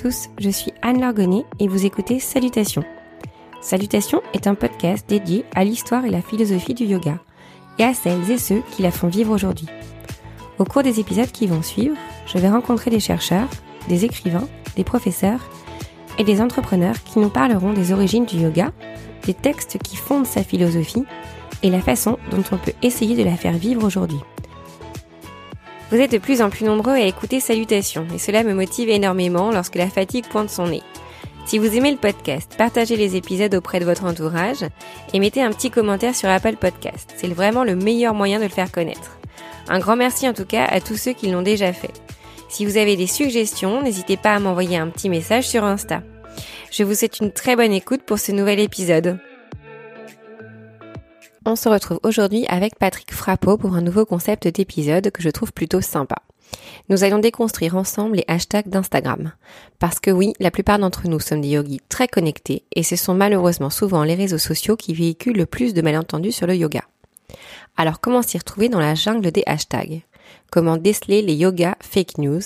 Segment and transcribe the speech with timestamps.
[0.00, 2.84] tous, je suis Anne Largonnet et vous écoutez Salutations.
[3.60, 7.18] Salutations est un podcast dédié à l'histoire et la philosophie du yoga
[7.78, 9.66] et à celles et ceux qui la font vivre aujourd'hui.
[10.58, 13.48] Au cours des épisodes qui vont suivre, je vais rencontrer des chercheurs,
[13.90, 15.50] des écrivains, des professeurs
[16.16, 18.72] et des entrepreneurs qui nous parleront des origines du yoga,
[19.26, 21.04] des textes qui fondent sa philosophie
[21.62, 24.20] et la façon dont on peut essayer de la faire vivre aujourd'hui.
[25.90, 29.50] Vous êtes de plus en plus nombreux à écouter Salutations et cela me motive énormément
[29.50, 30.82] lorsque la fatigue pointe son nez.
[31.46, 34.64] Si vous aimez le podcast, partagez les épisodes auprès de votre entourage
[35.12, 37.12] et mettez un petit commentaire sur Apple Podcast.
[37.16, 39.18] C'est vraiment le meilleur moyen de le faire connaître.
[39.68, 41.92] Un grand merci en tout cas à tous ceux qui l'ont déjà fait.
[42.48, 46.04] Si vous avez des suggestions, n'hésitez pas à m'envoyer un petit message sur Insta.
[46.70, 49.18] Je vous souhaite une très bonne écoute pour ce nouvel épisode.
[51.46, 55.54] On se retrouve aujourd'hui avec Patrick Frappeau pour un nouveau concept d'épisode que je trouve
[55.54, 56.16] plutôt sympa.
[56.90, 59.32] Nous allons déconstruire ensemble les hashtags d'Instagram.
[59.78, 63.14] Parce que oui, la plupart d'entre nous sommes des yogis très connectés et ce sont
[63.14, 66.82] malheureusement souvent les réseaux sociaux qui véhiculent le plus de malentendus sur le yoga.
[67.74, 70.02] Alors comment s'y retrouver dans la jungle des hashtags?
[70.50, 72.42] Comment déceler les yoga fake news,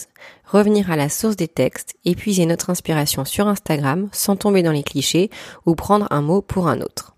[0.47, 4.84] revenir à la source des textes, épuiser notre inspiration sur Instagram sans tomber dans les
[4.84, 5.31] clichés
[5.67, 7.14] ou prendre un mot pour un autre?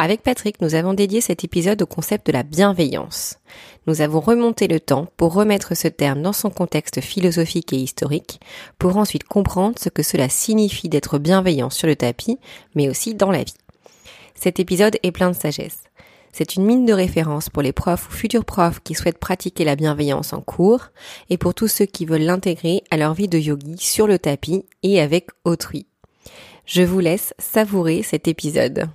[0.00, 3.40] Avec Patrick, nous avons dédié cet épisode au concept de la bienveillance.
[3.88, 8.40] Nous avons remonté le temps pour remettre ce terme dans son contexte philosophique et historique,
[8.78, 12.38] pour ensuite comprendre ce que cela signifie d'être bienveillant sur le tapis,
[12.76, 13.56] mais aussi dans la vie.
[14.36, 15.82] Cet épisode est plein de sagesse.
[16.32, 19.74] C'est une mine de référence pour les profs ou futurs profs qui souhaitent pratiquer la
[19.74, 20.90] bienveillance en cours
[21.28, 24.64] et pour tous ceux qui veulent l'intégrer à leur vie de yogi sur le tapis
[24.84, 25.88] et avec autrui.
[26.66, 28.88] Je vous laisse savourer cet épisode.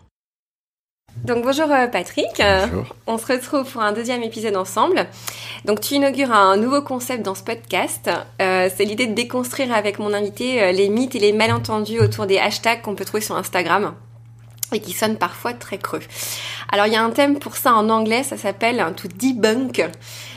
[1.18, 2.96] Donc bonjour euh, Patrick, bonjour.
[3.08, 5.08] on se retrouve pour un deuxième épisode ensemble.
[5.64, 8.10] Donc tu inaugures un nouveau concept dans ce podcast,
[8.42, 12.26] euh, c'est l'idée de déconstruire avec mon invité euh, les mythes et les malentendus autour
[12.26, 13.94] des hashtags qu'on peut trouver sur Instagram
[14.74, 16.02] et qui sonnent parfois très creux.
[16.70, 19.82] Alors il y a un thème pour ça en anglais, ça s'appelle un tout debunk.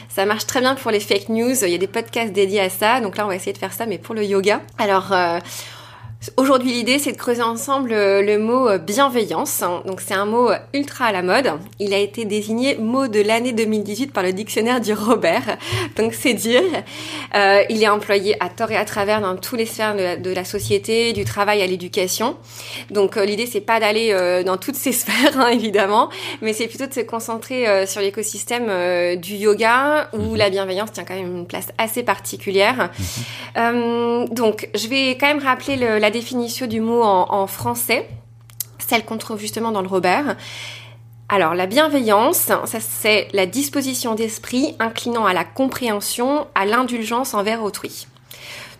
[0.08, 2.70] Ça marche très bien pour les fake news, il y a des podcasts dédiés à
[2.70, 4.60] ça, donc là on va essayer de faire ça mais pour le yoga.
[4.78, 5.12] Alors
[6.36, 9.62] Aujourd'hui, l'idée, c'est de creuser ensemble euh, le mot euh, bienveillance.
[9.84, 11.52] Donc, c'est un mot euh, ultra à la mode.
[11.78, 15.58] Il a été désigné mot de l'année 2018 par le dictionnaire du Robert.
[15.96, 16.62] Donc, c'est dire.
[17.34, 21.12] il est employé à tort et à travers dans tous les sphères de la, société,
[21.12, 22.36] du travail à l'éducation.
[22.90, 26.08] Donc, l'idée, c'est pas d'aller dans toutes ces sphères, hein, évidemment,
[26.40, 30.36] mais c'est plutôt de se concentrer sur l'écosystème du yoga où mhm.
[30.36, 32.90] la bienveillance tient quand même une place assez particulière.
[33.56, 34.28] Mhm.
[34.30, 38.08] donc, je vais quand même rappeler le, la définition du mot en, français,
[38.78, 40.36] celle qu'on trouve justement dans le Robert.
[41.28, 47.62] Alors, la bienveillance, ça c'est la disposition d'esprit inclinant à la compréhension, à l'indulgence envers
[47.62, 48.06] autrui.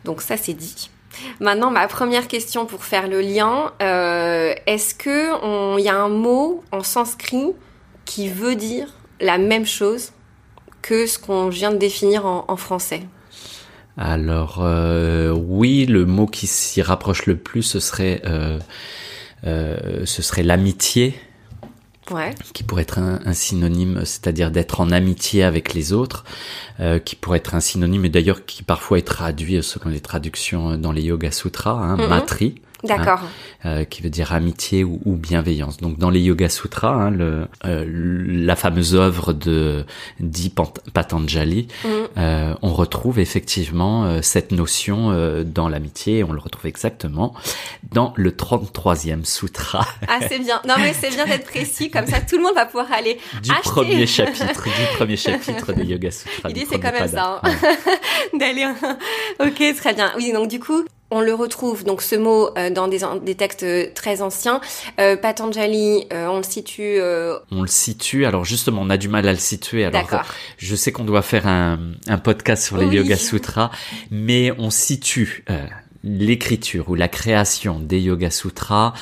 [0.05, 0.91] Donc ça c'est dit.
[1.41, 6.09] Maintenant, ma première question pour faire le lien, euh, est-ce que il y a un
[6.09, 7.53] mot en sanskrit
[8.05, 8.89] qui veut dire
[9.21, 10.13] la même chose
[10.83, 13.03] que ce qu'on vient de définir en français?
[13.97, 18.59] Alors euh, oui, le mot qui s'y rapproche le plus, ce serait, euh,
[19.47, 21.15] euh, ce serait l'amitié.
[22.13, 22.33] Ouais.
[22.55, 26.25] qui pourrait être un, synonyme, c'est-à-dire d'être en amitié avec les autres,
[27.05, 30.93] qui pourrait être un synonyme, et d'ailleurs qui parfois est traduit selon les traductions dans
[30.93, 33.21] les Yoga Sutras, hein, matri, D'accord.
[33.23, 33.29] Hein,
[33.65, 35.79] euh, qui veut dire amitié ou, bienveillance.
[35.79, 39.85] Donc dans les Yoga Sutras, hein, le, euh, la fameuse œuvre de
[40.21, 40.53] Di
[40.93, 41.89] Patanjali, mm.
[42.19, 46.23] euh, on retrouve effectivement cette notion dans l'amitié.
[46.23, 47.35] On le retrouve exactement
[47.93, 49.87] dans le 33e sutra.
[50.09, 50.61] Ah c'est bien.
[50.69, 53.51] Non mais c'est bien d'être précis, comme ça tout le monde va pouvoir aller du
[53.63, 56.49] premier chapitre, du premier chapitre des Yoga Sutras.
[56.49, 57.51] L'idée c'est quand même ça, hein.
[58.39, 58.67] d'aller.
[59.41, 60.13] ok, très bien.
[60.17, 63.65] Oui, donc du coup, on le retrouve, donc ce mot, euh, dans des, des, textes
[63.95, 64.61] très anciens.
[65.01, 67.01] Euh, Patanjali, euh, on le situe...
[67.51, 69.85] On le situe, alors justement, on a du mal à le situer.
[69.85, 70.09] Alors,
[70.59, 71.79] je sais qu'on doit faire un,
[72.09, 73.71] un, podcast sur les Yoga Sutras,
[74.11, 75.45] mais on situe
[76.03, 78.95] l'écriture ou la création des Yoga Sutras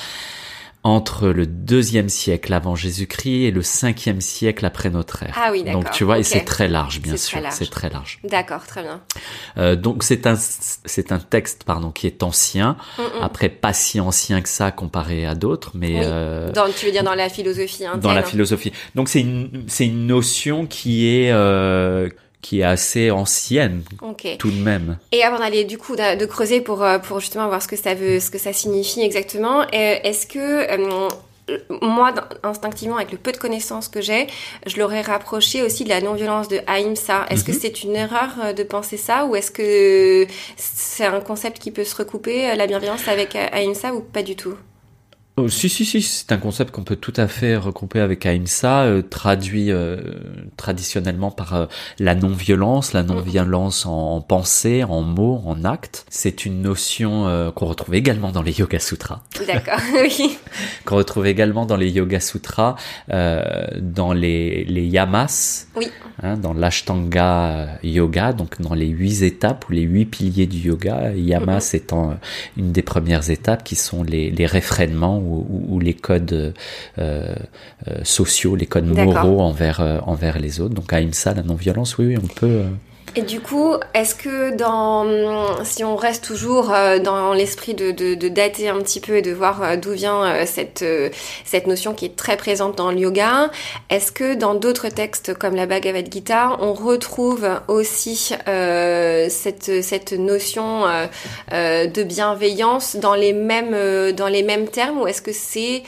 [0.84, 5.34] entre le deuxième siècle avant Jésus-Christ et le cinquième siècle après notre ère.
[5.34, 5.82] Ah oui, d'accord.
[5.82, 8.20] Donc tu vois, et c'est très large, bien sûr, c'est très large.
[8.22, 9.00] D'accord, très bien.
[9.56, 13.22] Euh, donc c'est un c'est un texte pardon qui est ancien, mm, mm.
[13.22, 17.02] après pas si ancien que ça comparé à d'autres, mais euh, dans, tu veux dire
[17.02, 18.72] dans la philosophie hein, Dans la philosophie.
[18.94, 22.10] Donc c'est une c'est une notion qui est euh,
[22.44, 23.82] qui est assez ancienne
[24.38, 24.99] tout de même.
[25.12, 27.94] Et avant d'aller du coup de, creuser pour euh, pour justement voir ce que ça
[27.94, 31.08] veut, ce que ça signifie exactement, euh, est-ce que euh,
[31.82, 32.12] moi,
[32.43, 34.26] instinctivement, avec le peu de connaissances que j'ai,
[34.67, 37.26] je l'aurais rapproché aussi de la non-violence de Ahimsa.
[37.31, 37.58] Est-ce que mhm.
[37.61, 39.26] c'est une erreur de penser ça?
[39.26, 40.26] Ou est-ce que
[40.56, 44.56] c'est un concept qui peut se recouper, la bienveillance avec Ahimsa ou pas du tout?
[45.36, 48.82] Oh, si, si, si, c'est un concept qu'on peut tout à fait regrouper avec Ahimsa,
[48.82, 49.96] euh, traduit euh,
[50.56, 51.66] traditionnellement par euh,
[51.98, 56.06] la non-violence, la non-violence en, pensée, en mots, en actes.
[56.08, 59.22] C'est une notion qu'on retrouve également dans les Yoga Sutras.
[59.44, 60.38] D'accord, oui.
[60.84, 62.76] qu'on retrouve également dans les Yoga Sutras,
[63.08, 65.88] dans les, les yamas, oui.
[66.22, 71.12] hein, dans l'Ashtanga Yoga, donc dans les huit étapes ou les huit piliers du yoga,
[71.12, 71.76] yamas mm-hmm.
[71.76, 72.19] étant
[72.56, 76.53] une des premières étapes qui sont les, les réfrénements ou, les codes euh,
[76.99, 77.35] euh,
[78.03, 80.75] sociaux, les codes moraux envers, euh, envers les autres.
[80.75, 82.65] Donc à IMSA, la non-violence, oui, oui, on peut...
[83.16, 86.72] Et du coup, est-ce que dans, si on reste toujours
[87.02, 90.84] dans l'esprit de, de, dater un petit peu et de voir d'où vient cette,
[91.44, 93.50] cette notion qui est très présente dans le yoga,
[93.88, 100.82] est-ce que dans d'autres textes comme la Bhagavad Gita, on retrouve aussi cette, cette notion
[101.52, 105.84] de bienveillance dans les mêmes, dans les mêmes termes ou est-ce que c'est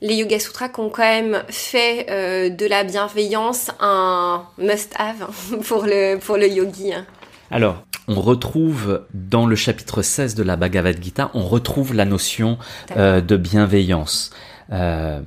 [0.00, 5.28] les Yoga Sutras qui ont quand même fait euh, de la bienveillance un must-have
[5.66, 6.92] pour le, pour le yogi.
[6.92, 7.06] Hein.
[7.50, 12.58] Alors, on retrouve dans le chapitre 16 de la Bhagavad Gita, on retrouve la notion
[12.96, 14.30] euh, de bienveillance.
[14.72, 15.20] Euh,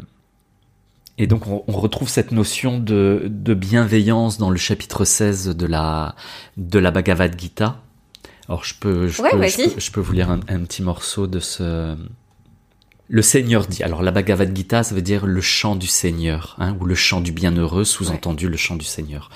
[1.18, 6.16] et donc on, retrouve cette notion de, de, bienveillance dans le chapitre 16 de la,
[6.56, 7.81] de la Bhagavad Gita.
[8.48, 11.95] Alors je peux, je, peux, je, peux, vous lire un, un, petit morceau de ce,
[13.09, 13.83] le Seigneur dit.
[13.83, 17.19] Alors la Bhagavad Gita, ça veut dire le chant du Seigneur, hein, ou le chant
[17.19, 19.29] du bienheureux, sous-entendu le chant du Seigneur.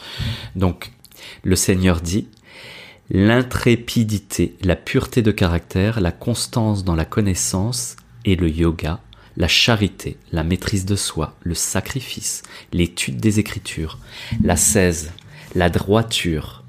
[0.56, 0.92] Donc
[1.44, 2.28] le Seigneur dit
[3.10, 9.00] l'intrépidité, la pureté de caractère, la constance dans la connaissance et le yoga,
[9.36, 13.98] la charité, la maîtrise de soi, le sacrifice, l'étude des Écritures,
[14.44, 15.12] la cèse,
[15.56, 16.63] la droiture,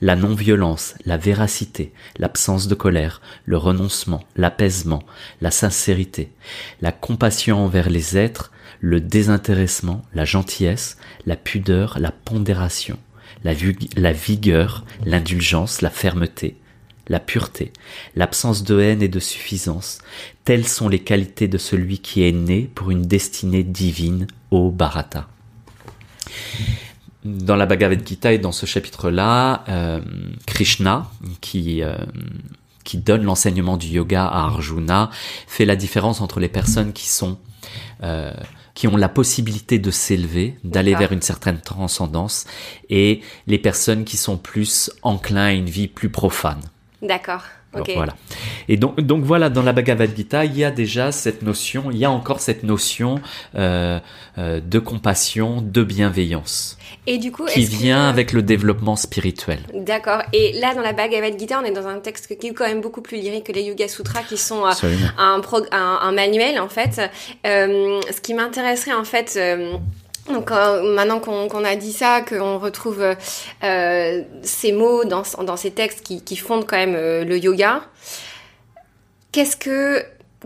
[0.00, 5.02] la non-violence, la véracité, l'absence de colère, le renoncement, l'apaisement,
[5.40, 6.32] la sincérité,
[6.80, 8.50] la compassion envers les êtres,
[8.80, 12.98] le désintéressement, la gentillesse, la pudeur, la pondération,
[13.44, 13.52] la,
[14.12, 16.56] vigueur, l'indulgence, la fermeté,
[17.08, 17.72] la pureté,
[18.16, 19.98] l'absence de haine et de suffisance,
[20.44, 25.28] telles sont les qualités de celui qui est né pour une destinée divine au Bharata
[27.24, 30.00] dans la Bhagavad Gita et dans ce chapitre-là, euh,
[30.46, 31.94] Krishna, qui, euh,
[32.84, 35.10] qui donne l'enseignement du yoga à Arjuna,
[35.46, 37.38] fait la différence entre les personnes qui sont
[38.02, 38.32] euh,
[38.74, 42.46] qui ont la possibilité de s'élever, d'aller vers une certaine transcendance,
[42.88, 46.62] et les personnes qui sont plus enclins à une vie plus profane.
[47.02, 47.42] D'accord.
[47.72, 48.14] Voilà.
[48.68, 51.98] Et donc, donc voilà, dans la Bhagavad Gita, il y a déjà cette notion, il
[51.98, 53.20] y a encore cette notion
[53.54, 54.00] euh,
[54.38, 56.76] euh, de compassion, de bienveillance.
[57.06, 59.60] Et du coup, qui vient avec le développement spirituel.
[59.74, 60.22] D'accord.
[60.32, 62.80] Et là, dans la Bhagavad Gita, on est dans un texte qui est quand même
[62.80, 64.70] beaucoup plus lyrique que les Yoga Sutras, qui sont euh,
[65.16, 67.00] un, un, manuel en fait.
[67.44, 69.38] ce qui m'intéresserait en fait
[70.30, 73.04] donc euh, maintenant qu'on a dit ça, qu'on retrouve
[73.64, 77.82] euh, ces mots dans, ces textes qui, fondent quand même euh, le yoga,
[79.32, 80.02] qu'est-ce que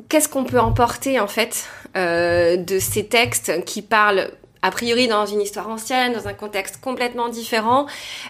[0.08, 4.30] qu'est-ce qu'on peut emporter en fait de ces textes qui parlent
[4.62, 7.86] a priori dans une histoire ancienne, dans un contexte complètement différent?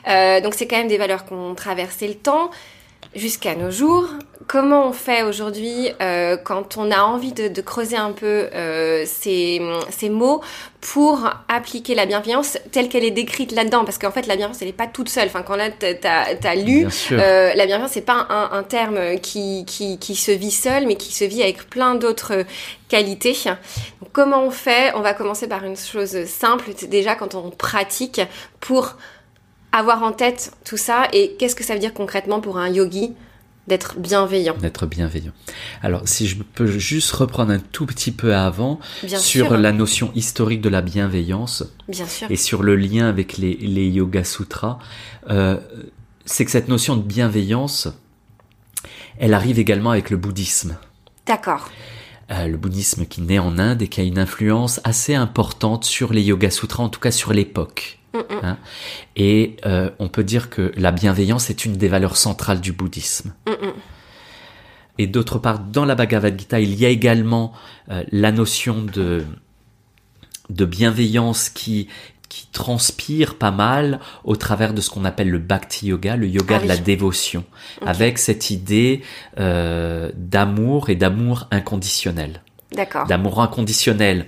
[0.06, 2.50] donc c'est quand même des valeurs qui ont traversé le temps
[3.14, 4.08] jusqu'à nos jours.
[4.46, 9.60] Comment on fait aujourd'hui euh, quand on a envie de, creuser un peu euh, ces,
[10.10, 10.42] mots
[10.82, 13.84] pour appliquer la bienveillance telle qu'elle est décrite là-dedans?
[13.84, 15.28] Parce qu'en fait, la bienveillance, elle n'est pas toute seule.
[15.28, 19.98] Enfin, quand là, tu as, lu, euh, la bienveillance, c'est pas un, terme qui, qui,
[19.98, 22.44] qui, se vit seul, mais qui se vit avec plein d'autres
[22.88, 23.34] qualités.
[24.12, 24.92] comment on fait?
[24.94, 28.20] On va commencer par une chose simple, déjà quand on pratique
[28.60, 28.96] pour
[29.74, 33.12] avoir en tête tout ça et qu'est-ce que ça veut dire concrètement pour un yogi
[33.66, 34.54] d'être bienveillant?
[34.58, 35.32] D'être bienveillant.
[35.82, 40.60] Alors, si je peux juste reprendre un tout petit peu avant sur la notion historique
[40.60, 42.30] de la bienveillance Bien sûr.
[42.30, 44.78] et sur le lien avec les, les Yoga Sutras,
[45.30, 45.58] euh,
[46.24, 47.88] c'est que cette notion de bienveillance,
[49.18, 50.76] elle arrive également avec le bouddhisme.
[51.26, 51.68] D'accord.
[52.30, 56.12] Euh, le bouddhisme qui naît en Inde et qui a une influence assez importante sur
[56.12, 57.98] les Yoga Sutras, en tout cas sur l'époque.
[58.42, 58.58] Hein.
[59.16, 63.34] Et euh, on peut dire que la bienveillance est une des valeurs centrales du bouddhisme.
[64.98, 67.52] Et d'autre part, dans la Bhagavad Gita, il y a également
[67.90, 69.24] euh, la notion de,
[70.50, 71.88] de bienveillance qui,
[72.28, 76.56] qui transpire pas mal au travers de ce qu'on appelle le bhakti yoga, le yoga
[76.58, 77.44] ah de la dévotion,
[77.84, 79.02] avec cette idée
[79.38, 82.42] euh, d'amour et d'amour inconditionnel.
[83.08, 84.26] d'amour inconditionnel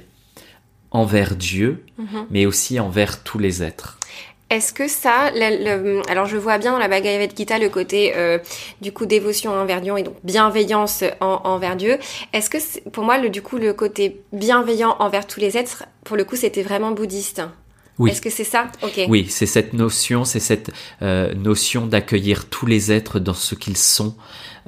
[0.90, 2.26] envers Dieu, mhm.
[2.30, 3.98] mais aussi envers tous les êtres.
[4.48, 5.32] Est-ce que ça,
[6.08, 8.38] alors je vois bien dans la Bhagavad Gita le côté euh,
[8.80, 11.98] du coup dévotion envers Dieu et donc bienveillance envers Dieu.
[12.32, 16.16] Est-ce que pour moi le du coup le côté bienveillant envers tous les êtres, pour
[16.16, 17.42] le coup c'était vraiment bouddhiste
[17.98, 18.10] oui.
[18.10, 18.70] Est-ce que c'est ça?
[19.08, 23.78] Oui, c'est cette notion, c'est cette euh, notion d'accueillir tous les êtres dans ce qu'ils
[23.78, 24.14] sont,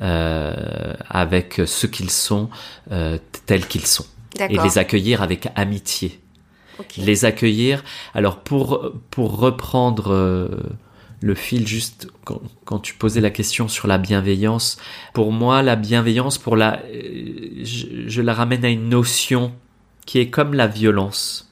[0.00, 2.48] euh, avec ce qu'ils sont,
[3.44, 4.06] tels qu'ils sont,
[4.38, 6.20] et les accueillir avec amitié.
[6.96, 7.82] Les accueillir.
[8.14, 10.48] Alors pour pour reprendre euh,
[11.20, 12.08] le fil juste
[12.64, 14.78] quand, tu posais la question sur la bienveillance,
[15.12, 19.52] pour moi la bienveillance pour la euh, je la ramène à une notion
[20.06, 21.47] qui est comme la violence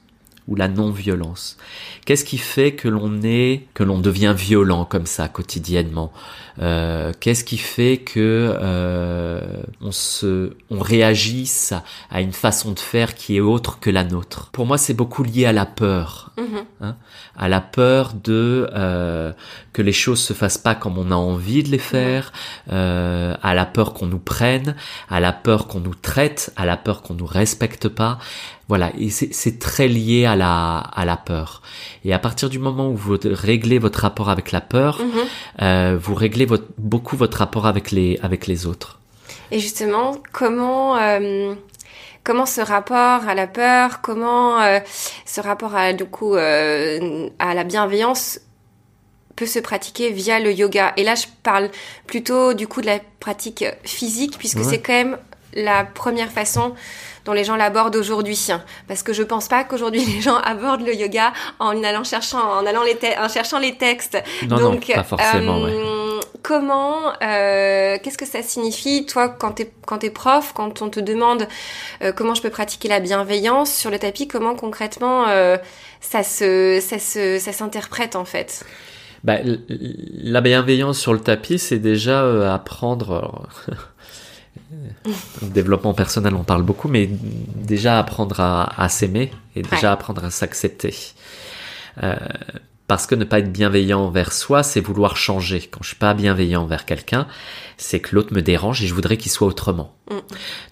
[0.47, 1.57] ou la non-violence.
[2.05, 6.11] Qu'est-ce qui fait que l'on est, que l'on devient violent comme ça quotidiennement?
[6.59, 9.41] Euh, Qu'est-ce qui fait que euh,
[9.81, 11.73] on se, on réagisse
[12.09, 14.49] à, une façon de faire qui est autre que la nôtre?
[14.51, 16.63] Pour moi, c'est beaucoup lié à la peur, mm-hmm.
[16.81, 16.95] hein,
[17.37, 19.33] à la peur de euh,
[19.73, 22.31] que les choses se fassent pas comme on a envie de les faire,
[22.71, 24.75] euh, à la peur qu'on nous prenne,
[25.09, 28.17] à la peur qu'on nous traite, à la peur qu'on nous respecte pas.
[28.67, 31.61] Voilà, et c'est très lié à la, à la peur.
[32.03, 35.21] Et à partir du moment où vous réglez votre rapport avec la peur, mhm.
[35.61, 38.99] euh, vous réglez votre, beaucoup votre rapport avec les, avec les autres.
[39.51, 41.55] Et justement, comment, euh,
[42.25, 44.79] comment ce rapport à la peur, comment euh,
[45.25, 48.41] ce rapport à, du coup, euh, à la bienveillance
[49.37, 50.91] peut se pratiquer via le yoga?
[50.97, 51.69] Et là, je parle
[52.05, 55.17] plutôt du coup de la pratique physique, puisque c'est quand même
[55.53, 56.73] la première façon
[57.25, 58.47] dont les gens l'abordent aujourd'hui.
[58.87, 62.65] Parce que je pense pas qu'aujourd'hui les gens abordent le yoga en allant cherchant, en
[62.65, 64.17] allant les en cherchant les textes.
[64.47, 65.65] Non, Donc, non, pas forcément.
[65.65, 70.89] Euh, Comment, euh, qu'est-ce que ça signifie, toi, quand t'es quand es prof, quand on
[70.89, 71.45] te demande
[72.01, 75.25] euh, comment je peux pratiquer la bienveillance sur le tapis, comment concrètement
[75.99, 78.63] ça se ça se ça s'interprète en fait?
[79.23, 82.57] Bah, la bienveillance sur le tapis, c'est déjà euh,
[84.71, 85.51] apprendre.
[85.51, 90.95] développement personnel, on parle beaucoup, mais déjà apprendre à, s'aimer et déjà apprendre à s'accepter.
[92.03, 92.15] Euh,
[92.87, 95.67] parce que ne pas être bienveillant envers soi, c'est vouloir changer.
[95.69, 97.27] Quand je suis pas bienveillant envers quelqu'un,
[97.75, 99.93] c'est que l'autre me dérange et je voudrais qu'il soit autrement.
[100.09, 100.15] Mm.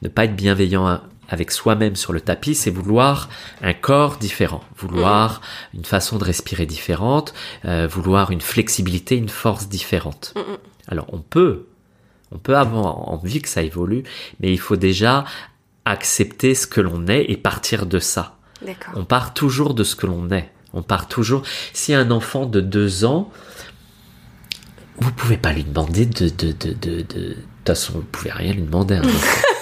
[0.04, 3.30] Ne pas être bienveillant avec soi-même sur le tapis, c'est vouloir
[3.62, 5.42] un corps différent, vouloir
[5.74, 5.78] mm.
[5.78, 7.34] une façon de respirer différente,
[7.66, 10.34] euh, vouloir une flexibilité, une force différente.
[10.36, 10.40] Mm,
[10.88, 11.66] Alors on peut
[12.32, 14.04] on peut avoir envie que ça évolue,
[14.40, 15.26] mais il faut déjà
[15.86, 18.38] accepter ce que l'on est et partir de ça.
[18.96, 20.52] On part toujours de ce que l'on est.
[20.74, 21.44] On part toujours.
[21.74, 23.32] Si un enfant de deux ans,
[24.98, 28.32] vous pouvez pas lui demander de, de, de, de, de, de toute façon, vous pouvez
[28.32, 29.00] rien lui demander.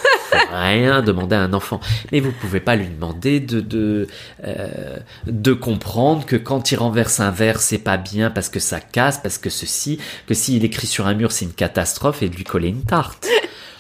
[0.52, 1.80] rien demander à un enfant.
[2.12, 4.08] Mais vous pouvez pas lui demander de de
[4.46, 8.80] euh, de comprendre que quand il renverse un verre, c'est pas bien parce que ça
[8.80, 12.36] casse, parce que ceci, que s'il écrit sur un mur, c'est une catastrophe et de
[12.36, 13.28] lui coller une tarte.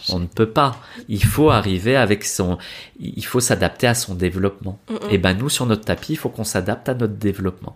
[0.09, 0.81] On ne peut pas.
[1.07, 2.57] Il faut arriver avec son,
[2.99, 4.79] il faut s'adapter à son développement.
[5.09, 7.75] Et ben nous sur notre tapis, il faut qu'on s'adapte à notre développement.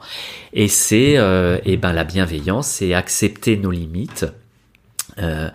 [0.54, 4.26] Et c'est, euh, et ben la bienveillance, c'est accepter nos limites
[5.20, 5.50] euh,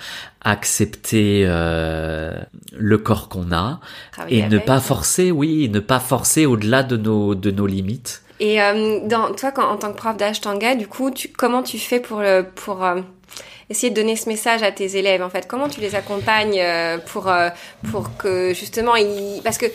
[0.45, 2.33] accepter euh,
[2.73, 3.78] le corps qu'on a
[4.28, 8.23] et ne pas forcer, oui, ne pas forcer au-delà de nos de nos limites.
[8.40, 11.78] Et euh, dans toi, quand, en tant que prof d'ashtanga, du coup, tu, comment tu
[11.78, 12.85] fais pour le pour
[13.71, 15.47] essayer de donner ce message à tes élèves en fait?
[15.47, 16.61] Comment tu les accompagnes
[17.07, 17.33] pour
[17.90, 19.66] pour que justement ils parce que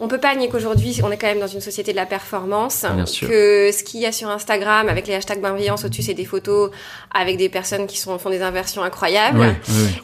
[0.00, 2.86] on peut pas nier qu'aujourd'hui, on est quand même dans une société de la performance.
[3.20, 6.70] Que ce qu'il y a sur Instagram avec les hashtags bienveillance au-dessus, c'est des photos
[7.14, 9.54] avec des personnes qui sont, font des inversions incroyables.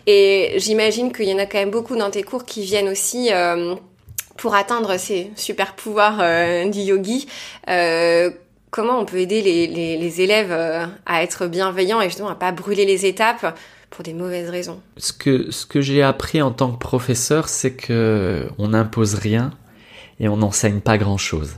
[0.07, 3.31] Et j'imagine qu'il y en a quand même beaucoup dans tes cours qui viennent aussi
[3.33, 3.75] euh,
[4.37, 7.27] pour atteindre ces super pouvoirs euh, du yogi.
[7.69, 8.31] Euh,
[8.71, 12.35] comment on peut aider les, les, les élèves euh, à être bienveillants et justement à
[12.35, 14.81] pas brûler les étapes pour des mauvaises raisons?
[14.99, 19.53] Ce que ce que j'ai appris en tant que professeur, c'est que on n'impose rien
[20.21, 21.57] et on n'enseigne pas grand-chose.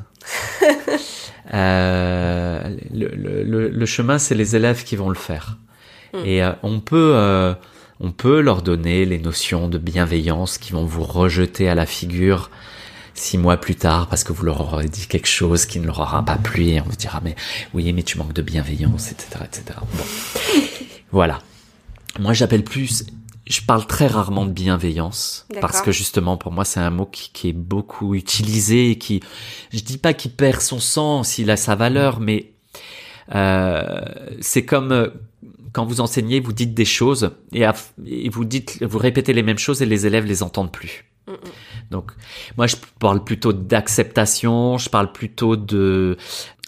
[1.54, 5.56] euh, le, le, le, chemin, c'est les élèves qui vont le faire.
[6.12, 6.24] Hmm.
[6.24, 7.54] Et euh, on peut, euh,
[8.00, 12.50] on peut leur donner les notions de bienveillance qui vont vous rejeter à la figure
[13.14, 15.98] six mois plus tard parce que vous leur aurez dit quelque chose qui ne leur
[15.98, 17.34] aura pas plu et on vous dira mais
[17.74, 19.64] oui mais tu manques de bienveillance etc etc.
[19.80, 20.04] Bon.
[21.10, 21.40] voilà.
[22.20, 23.04] Moi j'appelle plus
[23.48, 27.30] je parle très rarement de bienveillance parce que justement pour moi c'est un mot qui,
[27.32, 29.20] qui, est beaucoup utilisé et qui
[29.72, 32.52] je dis pas qu'il perd son sens il a sa valeur mais
[33.34, 34.00] euh,
[34.40, 35.08] c'est comme euh,
[35.72, 37.64] quand vous enseignez vous dites des choses et,
[38.06, 41.04] et, vous dites vous répétez les mêmes choses et les élèves les entendent plus.
[41.90, 42.12] Donc,
[42.56, 46.16] moi, je parle plutôt d'acceptation, je parle plutôt de,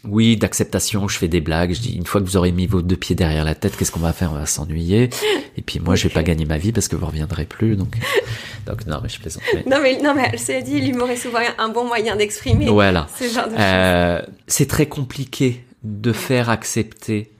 [0.04, 2.80] oui, d'acceptation, je fais des blagues, je dis, une fois que vous aurez mis vos
[2.80, 4.33] deux pieds derrière la tête, qu'est-ce qu'on va faire?
[4.33, 5.11] On va s'ennuyer.
[5.57, 7.95] Et puis, moi, je vais pas gagner ma vie parce que vous reviendrez plus, donc,
[8.66, 9.42] donc, non, mais je plaisante.
[9.66, 12.66] Non, mais, non, mais, c'est dit, l'humour est souvent un bon moyen d'exprimer.
[12.66, 13.09] Voilà.
[13.19, 17.30] Ce genre de euh, c'est très compliqué de faire accepter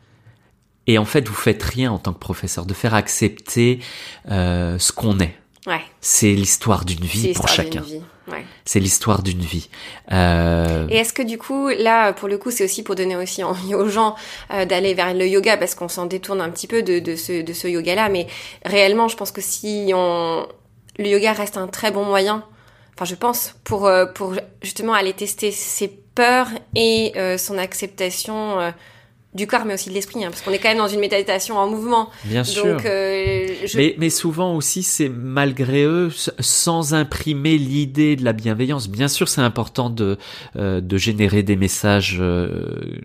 [0.87, 3.79] et en fait, vous faites rien en tant que professeur, de faire accepter
[4.29, 5.37] euh, ce qu'on est.
[5.67, 5.83] Ouais.
[6.01, 7.85] C'est l'histoire d'une vie pour chacun.
[8.31, 8.45] Ouais.
[8.65, 9.69] C'est l'histoire d'une vie.
[10.13, 10.87] Euh...
[10.89, 13.75] Et est-ce que du coup, là, pour le coup, c'est aussi pour donner aussi envie
[13.75, 14.15] aux gens
[14.53, 17.43] euh, d'aller vers le yoga, parce qu'on s'en détourne un petit peu de, de ce,
[17.43, 18.27] de ce yoga-là, mais
[18.65, 20.47] réellement, je pense que si on...
[20.99, 22.45] Le yoga reste un très bon moyen,
[22.95, 28.73] enfin je pense, pour, euh, pour justement aller tester ses peurs et son acceptation
[29.33, 31.57] du corps, mais aussi de l'esprit, hein, parce qu'on est quand même dans une méditation
[31.57, 32.11] en mouvement.
[32.25, 32.79] Bien sûr.
[32.85, 33.47] Euh,
[33.77, 36.11] mais, mais, souvent aussi, c'est malgré eux,
[36.41, 38.89] sans imprimer l'idée de la bienveillance.
[38.89, 40.19] Bien sûr, c'est important de,
[40.57, 42.99] euh, de générer des messages euh,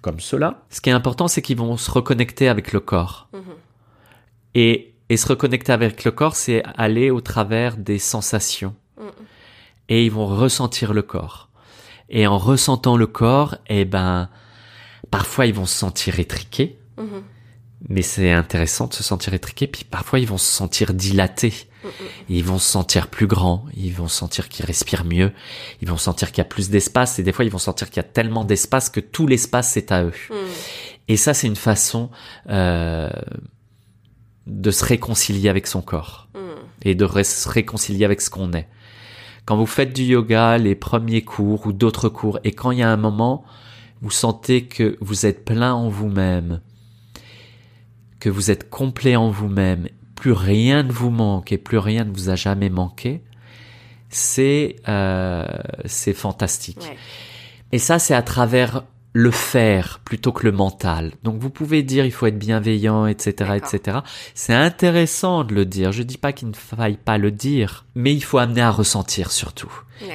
[0.00, 0.62] comme cela.
[0.70, 3.28] Ce qui est important, c'est qu'ils vont se reconnecter avec le corps.
[3.34, 3.40] Mhm.
[4.54, 8.74] Et, et se reconnecter avec le corps, c'est aller au travers des sensations.
[8.98, 9.10] Mhm.
[9.90, 11.50] Et ils vont ressentir le corps.
[12.08, 14.30] Et en ressentant le corps, eh ben,
[15.16, 16.78] Parfois, ils vont se sentir étriqués.
[16.98, 17.22] Mhm.
[17.88, 19.66] Mais c'est intéressant de se sentir étriqués.
[19.66, 21.68] Puis parfois, ils vont se sentir dilatés.
[21.84, 21.90] Mhm.
[22.28, 23.64] Ils vont se sentir plus grands.
[23.76, 25.32] Ils vont sentir qu'ils respirent mieux.
[25.82, 27.18] Ils vont sentir qu'il y a plus d'espace.
[27.18, 29.92] Et des fois, ils vont sentir qu'il y a tellement d'espace que tout l'espace, c'est
[29.92, 30.12] à eux.
[30.30, 30.36] Mhm.
[31.08, 32.10] Et ça, c'est une façon
[32.50, 33.10] euh,
[34.46, 36.28] de se réconcilier avec son corps.
[36.82, 38.68] Et de se réconcilier avec ce qu'on est.
[39.44, 42.82] Quand vous faites du yoga, les premiers cours ou d'autres cours, et quand il y
[42.82, 43.44] a un moment
[44.06, 46.60] vous sentez que vous êtes plein en vous-même,
[48.20, 52.12] que vous êtes complet en vous-même, plus rien ne vous manque et plus rien ne
[52.12, 53.24] vous a jamais manqué,
[54.08, 55.44] c'est euh,
[55.86, 56.88] c'est fantastique.
[57.72, 61.14] Et ça, c'est à travers le faire plutôt que le mental.
[61.24, 63.98] Donc vous pouvez dire il faut être bienveillant, etc., etc.
[64.34, 65.90] C'est intéressant de le dire.
[65.90, 69.32] Je dis pas qu'il ne faille pas le dire, mais il faut amener à ressentir
[69.32, 69.72] surtout.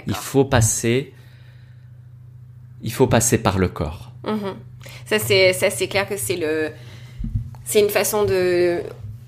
[0.07, 1.13] Il faut passer
[2.83, 4.11] il faut passer par le corps.
[4.25, 4.55] Mhm.
[5.05, 6.71] Ça c'est ça c'est clair que c'est le
[7.63, 8.81] c'est une façon de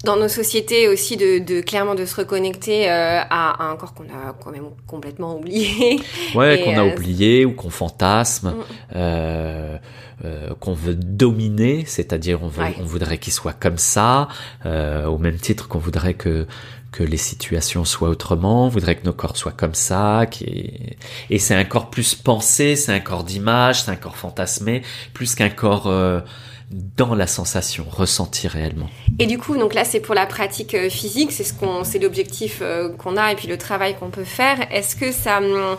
[0.03, 4.03] dans nos sociétés aussi de, de clairement de se reconnecter euh, à, un corps qu'on
[4.03, 5.99] a quand même complètement oublié.
[6.35, 8.63] Ouais, qu'on a euh, oublié ou qu'on fantasme, mm.
[8.95, 9.77] euh,
[10.25, 14.29] euh, qu'on veut dominer, c'est-à-dire on, veut, on voudrait qu'il soit comme ça,
[14.65, 16.47] euh, au même titre qu'on voudrait que
[16.93, 20.95] que les situations soient autrement, on voudrait que nos corps soient comme ça, qui
[21.29, 24.83] et c'est un corps plus pensé, c'est un corps d'image, c'est un corps fantasmé,
[25.13, 26.21] plus qu'un corps euh,
[26.69, 28.89] dans la sensation, ressenti réellement.
[29.17, 32.61] Et du coup, donc là, c'est pour la pratique physique, c'est ce qu'on, c'est l'objectif
[32.99, 34.71] qu'on a et puis le travail qu'on peut faire.
[34.71, 35.75] Est-ce que ça, hum,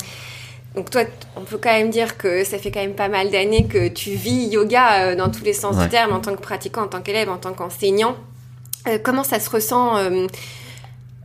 [0.75, 1.03] donc toi,
[1.37, 4.11] on peut quand même dire que ça fait quand même pas mal d'années que tu
[4.11, 7.29] vis yoga dans tous les sens du terme, en tant que pratiquant, en tant qu'élève,
[7.29, 8.17] en tant qu'enseignant.
[9.05, 9.97] comment ça se ressent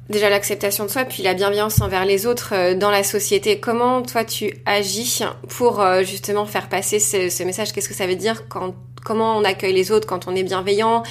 [0.09, 3.59] déjà l'acceptation de soi, puis la bienveillance envers les autres euh, dans la société?
[3.59, 7.71] Comment toi tu agis pour euh, justement faire passer ce, message?
[7.71, 8.73] Qu'est-ce que ça veut dire quand
[9.05, 11.03] comment on accueille les autres quand on est bienveillant?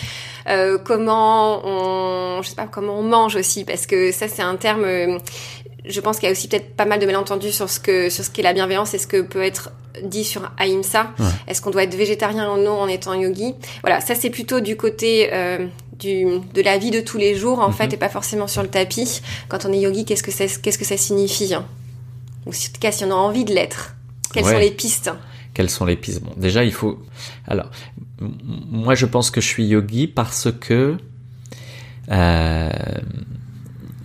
[0.49, 3.65] Euh, Comment on, je sais pas, comment on mange aussi?
[3.65, 5.19] Parce que ça c'est un terme.
[5.89, 8.25] Je pense qu'il y a aussi peut-être pas mal de malentendus sur ce que sur
[8.25, 9.73] ce qu'est la bienveillance et ce que peut être
[10.03, 11.13] dit sur Ahimsa.
[11.47, 13.55] Est-ce qu'on doit être végétarien ou non en étant yogi?
[13.83, 17.89] Voilà, ça c'est plutôt du côté de la vie de tous les jours en fait
[17.89, 17.95] mhm.
[17.95, 19.23] et pas forcément sur le tapis.
[19.49, 21.53] Quand on est yogi, qu'est-ce que ça, qu'est-ce que ça signifie
[22.47, 23.97] Ou en tout cas, si on a envie de l'être,
[24.33, 25.11] quelles sont les pistes?
[25.55, 26.23] Quelles sont les pistes?
[26.23, 27.01] Bon, déjà, il faut.
[27.47, 27.71] Alors,
[28.21, 30.97] moi, je pense que je suis yogi parce que.
[32.11, 32.71] Euh...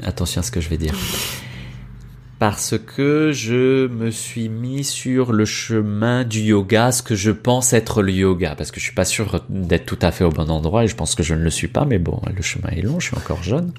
[0.03, 0.95] Attention à ce que je vais dire.
[2.43, 7.71] Parce que je me suis mis sur le chemin du yoga, ce que je pense
[7.71, 10.51] être le yoga, parce que je suis pas sûr d'être tout à fait au bon
[10.51, 12.81] endroit et je pense que je ne le suis pas, mais bon, le chemin est
[12.81, 13.71] long, je suis encore jeune.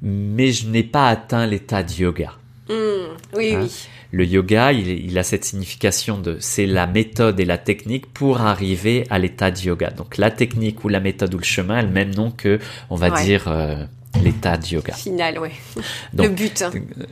[0.00, 2.34] Mais je n'ai pas atteint l'état de yoga.
[2.68, 3.62] Hmm, oui, hein?
[3.64, 3.88] oui.
[4.12, 8.42] Le yoga, il, il, a cette signification de c'est la méthode et la technique pour
[8.42, 9.90] arriver à l'état de yoga.
[9.90, 12.60] Donc la technique ou la méthode ou le chemin a le même nom que,
[12.90, 13.86] on va dire, euh,
[14.22, 14.94] l'état de yoga.
[14.94, 15.52] Final, ouais.
[16.14, 16.64] le but.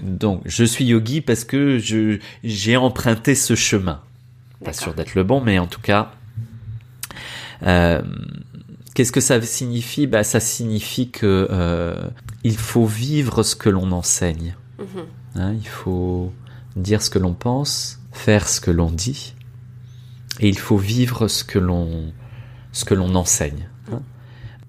[0.02, 4.00] Donc, je suis yogi parce que je j'ai emprunté ce chemin.
[4.64, 6.12] Pas sûr d'être le bon, mais en tout cas,
[7.62, 8.02] euh,
[8.94, 10.06] qu'est-ce que ça signifie?
[10.06, 12.08] Bah, ça signifie que euh,
[12.42, 14.56] il faut vivre ce que l'on enseigne.
[14.78, 15.04] Mhm.
[15.36, 16.32] hein, il faut
[16.76, 19.34] dire ce que l'on pense, faire ce que l'on dit,
[20.40, 22.12] et il faut vivre ce que l'on
[22.72, 23.68] ce que l'on enseigne.
[23.92, 24.02] Hein.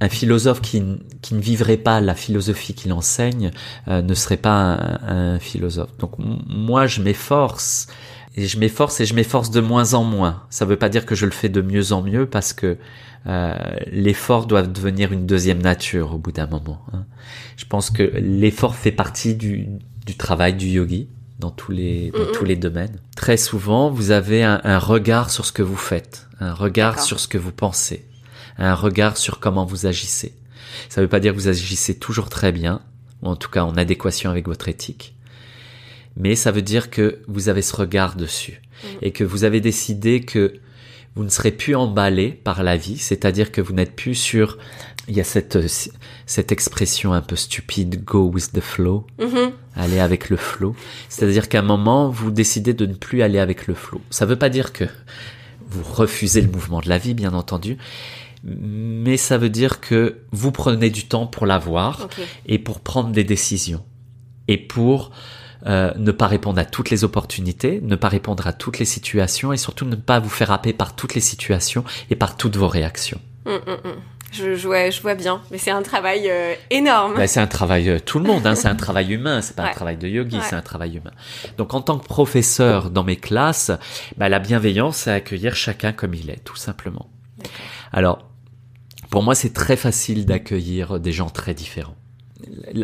[0.02, 0.82] Un philosophe qui,
[1.22, 3.52] qui, ne vivrait pas la philosophie qu'il enseigne
[3.88, 5.96] euh, ne serait pas un, un philosophe.
[5.98, 7.88] Donc moi, je m'efforce
[8.36, 10.44] et je m'efforce et je m'efforce de moins en moins.
[10.50, 12.78] Ça ne veut pas dire que je le fais de mieux en mieux parce que
[13.28, 13.54] euh,
[13.92, 16.82] l'effort doit devenir une deuxième nature au bout d'un moment.
[16.94, 17.06] Hein.
[17.58, 19.68] Je pense que l'effort fait partie du,
[20.06, 21.10] du travail du yogi
[21.40, 23.00] dans tous les dans tous les domaines.
[23.16, 27.20] Très souvent, vous avez un, un, regard sur ce que vous faites, un regard sur
[27.20, 28.06] ce que vous pensez,
[28.60, 30.34] un regard sur comment vous agissez.
[30.90, 32.82] Ça ne veut pas dire que vous agissez toujours très bien,
[33.22, 35.16] ou en tout cas en adéquation avec votre éthique,
[36.18, 38.88] mais ça veut dire que vous avez ce regard dessus mm.
[39.02, 40.54] et que vous avez décidé que
[41.16, 44.58] vous ne serez plus emballé par la vie, c'est-à-dire que vous n'êtes plus sur
[45.08, 45.58] il y a cette
[46.28, 49.52] cette expression un peu stupide go with the flow, mm-hmm.
[49.76, 50.76] aller avec le flow,
[51.10, 54.02] c'est-à-dire qu'à un moment vous décidez de ne plus aller avec le flow.
[54.12, 54.86] Ça ne veut pas dire que
[55.68, 57.78] vous refusez le mouvement de la vie, bien entendu,
[58.44, 62.08] mais ça veut dire que vous prenez du temps pour l'avoir
[62.46, 63.84] et pour prendre des décisions
[64.48, 65.12] et pour
[65.66, 69.52] euh, ne pas répondre à toutes les opportunités, ne pas répondre à toutes les situations
[69.52, 72.68] et surtout ne pas vous faire happer par toutes les situations et par toutes vos
[72.68, 73.20] réactions.
[73.46, 73.96] Hum, hum, hum.
[74.32, 77.16] Je, je, vois, je vois bien, mais c'est un travail euh, énorme.
[77.16, 79.64] Bah, c'est un travail, euh, tout le monde, hein, c'est un travail humain, c'est pas
[79.64, 81.12] un travail de yogi, c'est un travail humain.
[81.58, 83.72] Donc en tant que professeur dans mes classes,
[84.18, 87.10] bah, la bienveillance, c'est accueillir chacun comme il est, tout simplement.
[87.92, 88.29] Alors,
[89.10, 91.96] pour moi, c'est très facile d'accueillir des gens très différents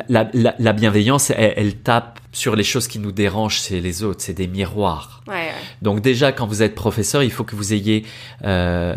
[0.09, 4.03] la, la, la bienveillance, elle, elle, tape sur les choses qui nous dérangent chez les
[4.03, 4.21] autres.
[4.21, 5.23] C'est des miroirs.
[5.27, 5.51] Ouais, ouais.
[5.81, 8.05] Donc déjà, quand vous êtes professeur, il faut que vous ayez
[8.43, 8.95] euh,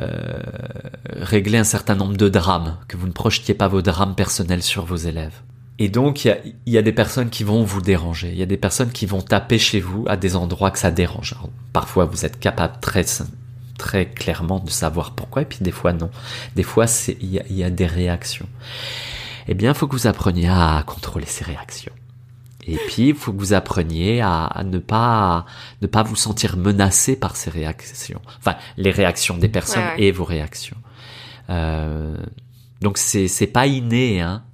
[1.13, 4.85] réglé un certain nombre de drames, que vous ne projetiez pas vos drames personnels sur
[4.85, 5.41] vos élèves.
[5.79, 8.31] Et donc, il y a, y a, des personnes qui vont vous déranger.
[8.33, 10.91] Il y a des personnes qui vont taper chez vous à des endroits que ça
[10.91, 11.35] dérange.
[11.35, 13.05] Alors, parfois, vous êtes capable très
[13.79, 16.11] très clairement de savoir pourquoi, et puis des fois non.
[16.57, 16.85] Des fois,
[17.21, 18.49] il y, y a des réactions
[19.49, 21.93] eh bien, il faut que vous appreniez à contrôler ces réactions.
[22.67, 25.47] Et puis, il faut que vous appreniez à, ne pas
[25.81, 28.21] ne pas vous sentir menacé par ces réactions.
[28.39, 30.77] Enfin, les réactions des personnes et vos réactions.
[31.49, 32.15] Euh,
[32.83, 34.45] donc, c'est c'est pas inné, hein.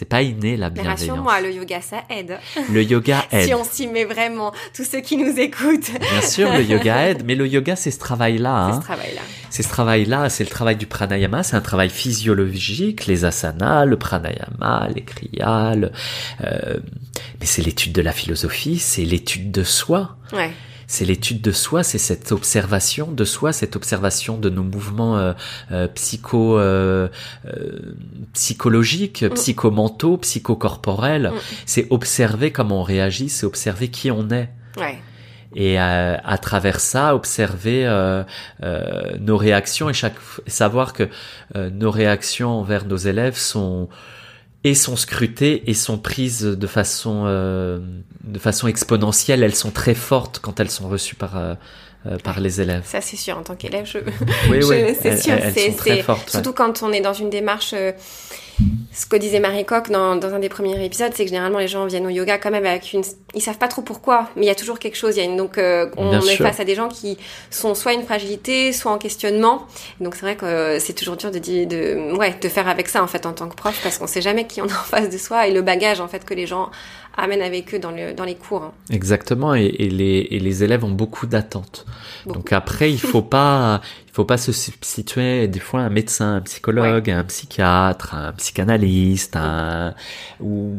[0.00, 1.14] C'est pas inné la bienveillance.
[1.14, 2.38] Mais moi le yoga ça aide.
[2.72, 3.44] Le yoga aide.
[3.44, 5.90] si on s'y met vraiment, tous ceux qui nous écoutent.
[6.00, 8.50] Bien sûr, le yoga aide, mais le yoga c'est ce travail-là.
[8.50, 8.70] Hein.
[8.72, 9.20] C'est ce travail-là.
[9.50, 13.98] C'est ce travail-là, c'est le travail du pranayama, c'est un travail physiologique, les asanas, le
[13.98, 16.78] pranayama, les kriyas, euh...
[17.38, 20.16] mais c'est l'étude de la philosophie, c'est l'étude de soi.
[20.32, 20.50] Ouais
[20.90, 25.34] c'est l'étude de soi, c'est cette observation de soi, cette observation de nos mouvements euh,
[25.70, 27.06] euh, psycho euh,
[27.46, 27.94] euh
[28.32, 29.30] psychologiques, mm.
[29.30, 31.28] psychomentaux, psychocorporels.
[31.28, 31.38] Mm.
[31.64, 34.48] C'est observer comment on réagit, c'est observer qui on est.
[34.76, 34.98] Ouais.
[35.54, 37.84] Et à, travers ça, observer
[39.18, 40.14] nos réactions et chaque
[40.46, 41.08] savoir que
[41.56, 43.88] nos réactions envers nos élèves sont
[44.64, 47.80] et sont scrutées et sont prises de façon euh,
[48.24, 49.42] de façon exponentielle.
[49.42, 51.54] Elles sont très fortes quand elles sont reçues par euh,
[52.06, 52.82] euh par les élèves.
[52.84, 53.98] Ça c'est sûr en tant qu'élève, je,
[54.50, 54.94] oui, oui.
[55.00, 57.92] c'est sûr, c'est très fortes, surtout quand on est dans une démarche euh,
[58.92, 61.68] ce que disait Marie Coq dans, dans, un des premiers épisodes, c'est que généralement les
[61.68, 63.02] gens viennent au yoga quand même avec une,
[63.34, 65.16] ils savent pas trop pourquoi, mais il y a toujours quelque chose.
[65.16, 67.16] Il y a une, donc euh, on est face à des gens qui
[67.50, 69.66] sont soit une fragilité, soit en questionnement.
[70.00, 73.06] Donc c'est vrai que c'est toujours dur de, de, ouais, de faire avec ça en
[73.06, 75.18] fait en tant que prof parce qu'on sait jamais qui on a en face de
[75.18, 76.70] soi et le bagage en fait que les gens
[77.16, 78.62] amènent avec eux dans, le, dans les cours.
[78.62, 78.72] Hein.
[78.90, 81.86] Exactement, et, et, les, et les élèves ont beaucoup d'attentes.
[82.26, 86.40] Donc après, il faut pas, il faut pas se situer des fois un médecin, un
[86.40, 89.94] psychologue, un psychiatre, un psychanalyste, un,
[90.40, 90.74] ou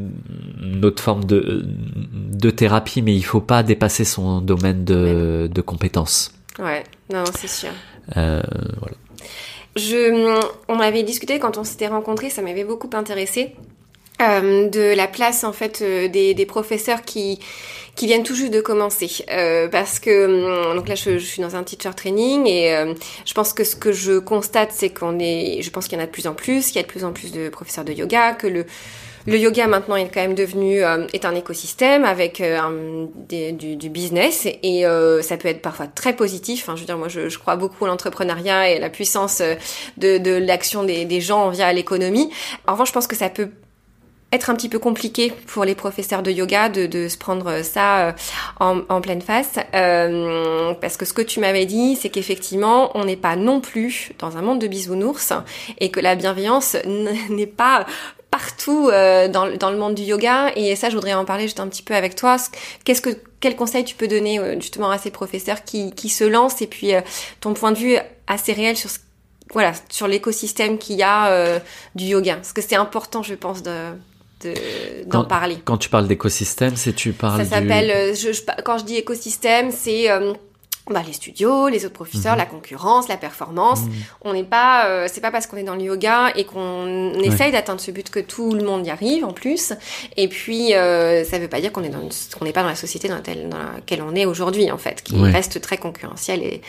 [0.61, 5.61] une autre forme de, de thérapie, mais il faut pas dépasser son domaine de, de
[5.61, 6.33] compétences.
[6.59, 7.69] Ouais, non, c'est sûr.
[8.17, 8.41] Euh,
[8.79, 8.95] voilà.
[9.75, 13.55] Je, on avait discuté quand on s'était rencontrés, ça m'avait beaucoup intéressé.
[14.21, 17.39] Euh, de la place en fait euh, des, des, professeurs qui
[17.95, 21.55] qui viennent tout juste de commencer euh, parce que hum, donc là je, suis dans
[21.55, 22.93] un teacher training et euh,
[23.25, 26.03] je pense que ce que je constate c'est qu'on est je pense qu'il y en
[26.03, 27.93] a de plus en plus qu'il y a de plus en plus de professeurs de
[27.93, 28.65] yoga que le
[29.27, 32.41] le yoga maintenant est quand même devenu euh, est un écosystème avec
[33.29, 34.83] des, du, du, business et
[35.21, 36.63] ça peut être parfois très positif.
[36.63, 39.43] Enfin, je veux dire, moi, je, je crois beaucoup à l'entrepreneuriat et à la puissance
[39.97, 42.31] de, de l'action des, des gens via l'économie.
[42.65, 43.51] En revanche, je pense que ça peut
[44.31, 48.07] être un petit peu compliqué pour les professeurs de yoga de, de se prendre ça
[48.07, 48.11] euh,
[48.59, 49.55] en, en pleine face.
[49.75, 54.13] Euh, parce que ce que tu m'avais dit, c'est qu'effectivement, on n'est pas non plus
[54.19, 55.33] dans un monde de bisounours
[55.79, 56.77] et que la bienveillance
[57.29, 57.85] n'est pas
[58.29, 60.51] partout euh, dans, dans, le monde du yoga.
[60.55, 62.37] Et ça, je voudrais en parler juste un petit peu avec toi.
[62.85, 63.09] Qu'est-ce que
[63.41, 66.67] quel conseil tu peux donner euh, justement à ces professeurs qui, qui se lancent et
[66.67, 66.93] puis
[67.41, 68.99] ton point de vue assez réel sur ce
[69.53, 71.59] voilà, sur l'écosystème qu'il y a
[71.93, 72.35] du yoga?
[72.35, 73.91] Parce que c'est important, je pense, de
[75.07, 75.57] d'en parler.
[75.63, 77.43] Quand tu parles d'écosystème, c'est tu parles.
[77.45, 78.15] Ça s'appelle.
[78.63, 80.09] quand je dis écosystème, c'est
[80.89, 82.39] bah, les studios, les autres professeurs, mhm.
[82.39, 83.81] la concurrence, la performance.
[83.81, 83.91] Mhm.
[84.21, 87.51] On n'est pas, euh, c'est pas parce qu'on est dans le yoga et qu'on essaye
[87.51, 89.73] d'atteindre ce but que tout le monde y arrive en plus.
[90.17, 92.75] Et puis, euh, ça veut pas dire qu'on est dans, qu'on n'est pas dans la
[92.75, 96.61] société dans, dans laquelle on est aujourd'hui en fait, qui reste très concurrentielle et,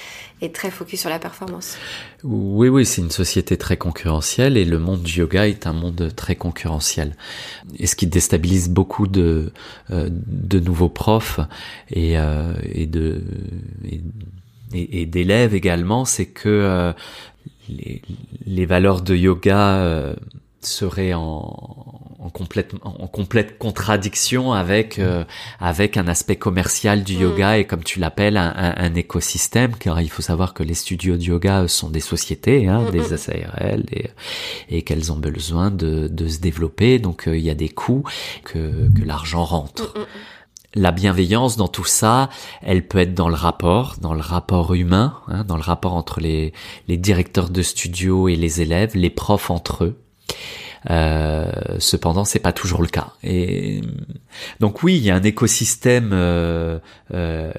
[0.42, 1.76] et très focus sur la performance.
[2.24, 6.12] Oui, oui, c'est une société très concurrentielle et le monde du yoga est un monde
[6.16, 7.16] très concurrentiel.
[7.78, 9.52] Et ce qui déstabilise beaucoup de,
[9.92, 11.38] euh, de nouveaux profs
[11.90, 13.22] et, euh, et de
[13.88, 14.01] et,
[14.72, 16.92] d'élèves également, c'est que euh,
[17.68, 18.02] les,
[18.46, 20.14] les, valeurs de yoga
[20.60, 25.24] seraient en en complète, en complète contradiction avec euh,
[25.58, 27.20] avec un aspect commercial du mm.
[27.20, 31.16] yoga et comme tu l'appelles un, un, écosystème car il faut savoir que les studios
[31.16, 33.16] de yoga sont des sociétés hein, mm, des mm.
[33.16, 34.10] SARL et,
[34.68, 38.04] et qu'elles ont besoin de, de se développer donc euh, il y a des coûts
[38.44, 39.94] que, que l'argent rentre
[40.74, 42.28] la bienveillance dans tout ça,
[42.62, 46.20] elle peut être dans le rapport, dans le rapport humain, hein, dans le rapport entre
[46.20, 46.52] les,
[46.88, 49.98] les directeurs de studio et les élèves, les profs entre eux.
[50.90, 51.46] Euh,
[51.78, 53.12] cependant, c'est pas toujours le cas.
[53.22, 53.82] Et
[54.60, 56.78] donc oui, il y a un écosystème euh,
[57.14, 57.52] euh,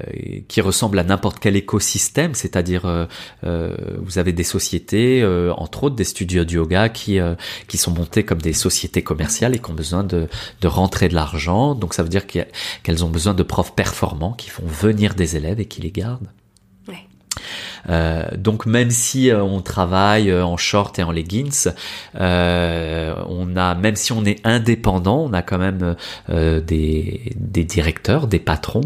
[0.48, 3.08] qui ressemble à n'importe quel écosystème, c'est-à-dire
[3.44, 7.20] vous avez des sociétés, entre autres des studios de yoga, qui
[7.68, 10.28] qui sont montés comme des sociétés commerciales et qui ont besoin de
[10.62, 11.76] de rentrer de l'argent.
[11.76, 15.60] Donc ça veut dire qu'elles ont besoin de profs performants qui font venir des élèves
[15.60, 16.30] et qui les gardent.
[17.90, 21.68] Euh, donc même si euh, on travaille euh, en short et en leggings,
[22.16, 25.96] on a même si on est indépendant, on a quand même
[26.30, 28.82] des, des directeurs, des patrons.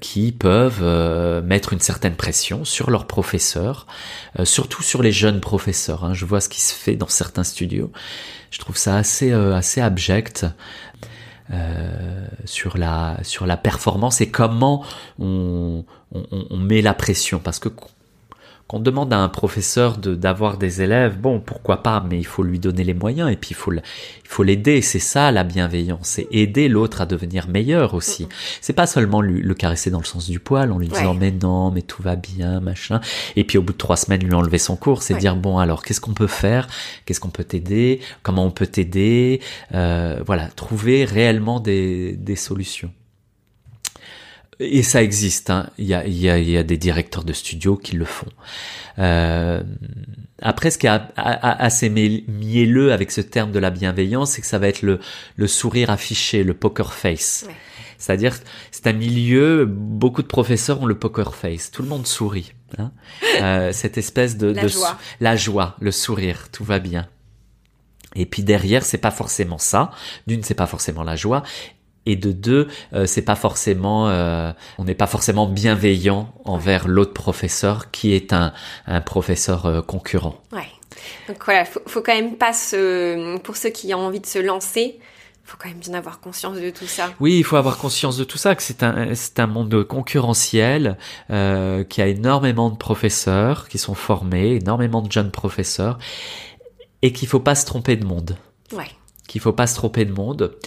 [0.00, 3.86] qui peuvent mettre une certaine pression sur leurs professeurs,
[4.44, 6.04] surtout sur les jeunes professeurs.
[6.04, 6.14] Hein.
[6.14, 7.92] Je vois ce qui se fait dans certains studios.
[8.50, 10.46] Je trouve ça assez assez abject.
[11.50, 14.84] Euh, sur la sur la performance et comment
[15.18, 17.40] on, on, on met la pression.
[17.40, 17.68] Parce que
[18.72, 22.42] qu'on demande à un professeur de d'avoir des élèves, bon, pourquoi pas, mais il faut
[22.42, 23.82] lui donner les moyens et puis il faut il
[24.24, 24.80] faut l'aider.
[24.80, 28.28] C'est ça la bienveillance, c'est aider l'autre à devenir meilleur aussi.
[28.62, 31.32] C'est pas seulement lui, le caresser dans le sens du poil en lui disant mais
[31.32, 33.02] non, mais tout va bien, machin.
[33.36, 35.82] Et puis au bout de trois semaines lui enlever son cours, c'est dire bon alors
[35.82, 36.66] qu'est-ce qu'on peut faire,
[37.04, 39.42] qu'est-ce qu'on peut t'aider, comment on peut t'aider,
[39.74, 42.90] euh, voilà, trouver réellement des des solutions.
[44.64, 45.68] Et ça existe, hein.
[45.76, 48.04] il, y a, il, y a, il y a des directeurs de studio qui le
[48.04, 48.30] font.
[48.98, 49.62] Euh,
[50.40, 54.58] après, ce qui est assez mielleux avec ce terme de la bienveillance, c'est que ça
[54.58, 55.00] va être le,
[55.36, 57.46] le sourire affiché, le poker face.
[57.98, 58.34] C'est-à-dire,
[58.72, 61.70] c'est un milieu, beaucoup de professeurs ont le poker face.
[61.70, 62.52] Tout le monde sourit.
[62.78, 62.92] Hein.
[63.40, 64.98] Euh, cette espèce de, la, joie.
[65.20, 67.06] la joie, le sourire, tout va bien.
[68.14, 69.92] Et puis derrière, c'est pas forcément ça.
[70.26, 71.42] D'une, c'est pas forcément la joie
[72.06, 77.12] et de deux, euh, c'est pas forcément, euh, on n'est pas forcément bienveillant envers l'autre
[77.12, 78.52] professeur qui est un,
[78.86, 80.36] un professeur euh, concurrent.
[80.52, 80.68] Ouais.
[81.28, 84.38] Donc voilà, faut, faut quand même pas se, pour ceux qui ont envie de se
[84.38, 84.98] lancer,
[85.44, 87.12] faut quand même bien avoir conscience de tout ça.
[87.20, 90.96] Oui, il faut avoir conscience de tout ça, que c'est un, c'est un monde concurrentiel,
[91.30, 95.98] euh, qui a énormément de professeurs qui sont formés, énormément de jeunes professeurs,
[97.02, 98.36] et qu'il faut pas se tromper de monde.
[98.72, 98.90] Ouais
[99.32, 100.58] qu'il faut pas se tromper de monde,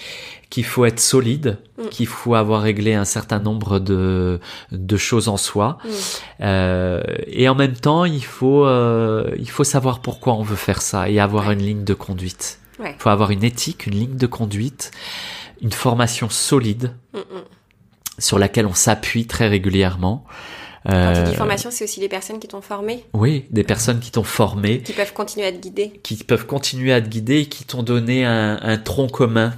[0.50, 1.90] qu'il faut être solide, mm.
[1.90, 4.40] qu'il faut avoir réglé un certain nombre de,
[4.72, 5.90] de choses en soi, mm.
[6.42, 10.82] euh, et en même temps il faut euh, il faut savoir pourquoi on veut faire
[10.82, 12.60] ça et avoir une ligne de conduite.
[12.80, 14.92] Il faut avoir une éthique, une ligne de conduite,
[15.62, 17.20] une formation solide mm,
[18.20, 20.26] sur laquelle on s'appuie très régulièrement.
[20.86, 24.00] Quand tu dis euh, formation, c'est aussi les personnes qui t'ont formé Oui, des personnes
[24.00, 24.82] qui t'ont formé.
[24.84, 26.00] Qui peuvent continuer à te guider.
[26.04, 29.54] Qui peuvent continuer à te guider et qui t'ont donné un, un, tronc commun.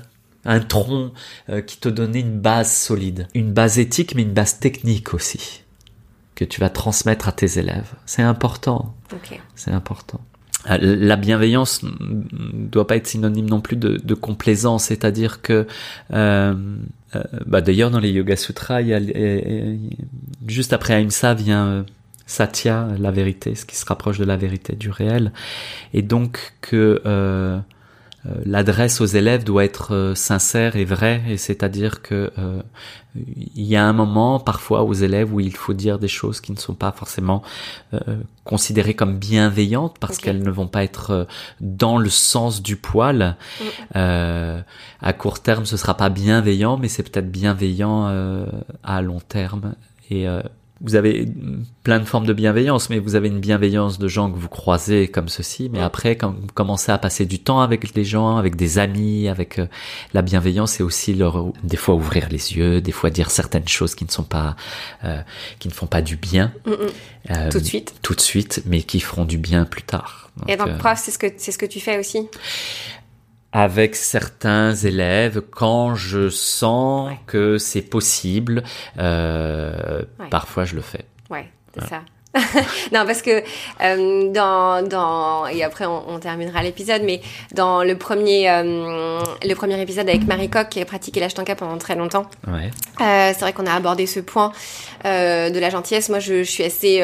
[0.47, 1.11] Un tronc
[1.49, 3.27] euh, qui te donnait une base solide.
[3.35, 5.61] Une base éthique, mais une base technique aussi.
[6.33, 7.93] Que tu vas transmettre à tes élèves.
[8.05, 8.95] C'est important.
[9.13, 9.39] Okay.
[9.55, 10.21] C'est important.
[10.69, 15.67] Euh, la bienveillance ne doit pas être synonyme non plus de, de complaisance, c'est-à-dire que
[16.13, 16.53] euh,
[17.15, 18.99] euh, bah d'ailleurs dans les Yoga Sutras, il y a,
[20.47, 21.83] juste après Ahimsa vient euh,
[22.25, 25.31] Satya, la vérité, ce qui se rapproche de la vérité du réel,
[25.93, 27.01] et donc que
[28.45, 32.61] l'adresse aux élèves doit être euh, sincère et vraie, et c'est-à-dire que euh,
[33.15, 36.51] il y a un moment parfois aux élèves où il faut dire des choses qui
[36.51, 37.41] ne sont pas forcément
[38.43, 41.25] considérées comme bienveillantes parce qu'elles ne vont pas être
[41.59, 43.35] dans le sens du poil.
[43.59, 43.95] Mm.
[43.95, 48.45] à court terme, ce sera pas bienveillant, mais c'est peut-être bienveillant
[48.83, 49.73] à long terme.
[50.11, 50.27] Et
[50.81, 51.27] vous avez
[51.83, 55.07] plein de formes de bienveillance, mais vous avez une bienveillance de gens que vous croisez
[55.07, 55.69] comme ceci.
[55.71, 59.27] Mais après, quand vous commencez à passer du temps avec les gens, avec des amis,
[59.27, 59.67] avec euh,
[60.13, 63.95] la bienveillance, c'est aussi leur des fois ouvrir les yeux, des fois dire certaines choses
[63.95, 64.55] qui ne sont pas,
[65.03, 65.21] euh,
[65.59, 66.75] qui ne font pas du bien mm, mm.
[67.29, 70.31] Euh, tout de suite, tout de suite, mais qui feront du bien plus tard.
[70.47, 72.29] Et donc, prof, c'est ce que c'est ce que tu fais aussi?
[73.57, 78.61] Avec certains élèves quand je sens que c'est possible.
[78.99, 81.05] Euh, Parfois, je le fais.
[81.31, 82.01] Ouais, c'est ça.
[82.93, 83.41] non, parce que
[83.81, 87.19] euh, dans, dans et après on, terminera l'épisode, mais
[87.55, 91.79] dans le premier euh, le premier épisode avec Marie Coq qui a pratiqué l'ashtanka pendant
[91.79, 92.69] très longtemps, ouais.
[93.01, 94.51] euh, c'est vrai qu'on a abordé ce point
[95.03, 96.09] de la gentillesse.
[96.09, 97.01] Moi, je, je suis assez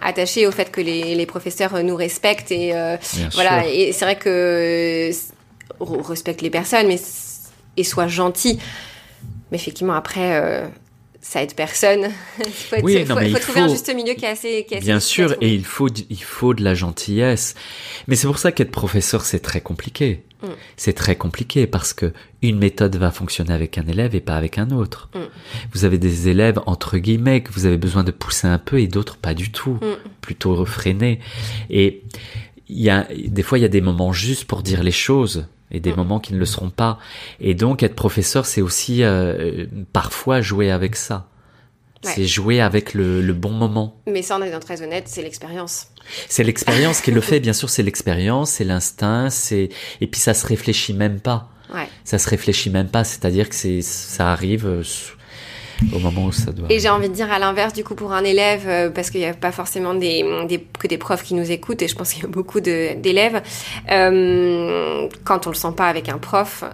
[0.00, 2.72] attachée au fait que les, les professeurs nous respectent et
[3.34, 3.66] voilà.
[3.66, 5.10] Et c'est vrai que
[5.80, 7.00] respecte les personnes mais,
[7.76, 8.58] et soit gentil.
[9.50, 10.66] Mais effectivement, après, euh,
[11.20, 12.08] ça aide personne.
[12.38, 14.66] il faut, oui, non, faut, trouver un juste milieu qui est assez.
[14.68, 17.54] Qui est bien sûr, et il faut, il faut de la gentillesse.
[18.08, 20.24] Mais c'est pour ça qu'être professeur, c'est très compliqué.
[20.42, 20.46] Mm.
[20.76, 24.58] C'est très compliqué parce que une méthode va fonctionner avec un élève et pas avec
[24.58, 25.08] un autre.
[25.14, 25.18] Mm.
[25.72, 28.88] Vous avez des élèves entre guillemets que vous avez besoin de pousser un peu et
[28.88, 29.96] d'autres pas du tout, mm.
[30.20, 31.20] plutôt refréner.
[31.70, 32.02] Et
[32.68, 35.46] il y a des fois il y a des moments justes pour dire les choses
[35.72, 35.96] et des mm.
[35.96, 36.98] moments qui ne le seront pas.
[37.40, 41.28] Et donc être professeur, c'est aussi euh, parfois jouer avec ça.
[42.04, 43.94] C'est jouer avec le, le, bon moment.
[44.08, 45.86] Mais ça, en étant très honnête, c'est l'expérience.
[46.28, 49.68] C'est l'expérience qui le fait, bien sûr, c'est l'expérience, c'est l'instinct, c'est
[50.00, 51.48] et puis ça se réfléchit même pas.
[51.72, 51.88] Ouais.
[52.04, 54.82] Ça se réfléchit même pas, c'est-à-dire que c'est ça arrive euh,
[55.94, 56.66] au moment où ça doit.
[56.70, 59.20] Et j'ai envie de dire à l'inverse, du coup, pour un élève, euh, parce qu'il
[59.20, 62.12] n'y a pas forcément des, des, que des profs qui nous écoutent, et je pense
[62.12, 63.42] qu'il y a beaucoup d'élèves,
[63.90, 66.64] euh, quand on le sent pas avec un prof,